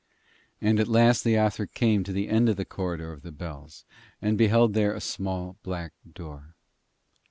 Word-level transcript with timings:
And 0.59 0.79
at 0.79 0.87
last 0.87 1.25
Leothric 1.27 1.75
came 1.75 2.03
to 2.05 2.11
the 2.11 2.27
end 2.27 2.49
of 2.49 2.57
the 2.57 2.65
Corridor 2.65 3.13
of 3.13 3.21
the 3.21 3.31
Bells, 3.31 3.85
and 4.19 4.35
beheld 4.35 4.73
there 4.73 4.95
a 4.95 4.99
small 4.99 5.57
black 5.61 5.91
door. 6.15 6.55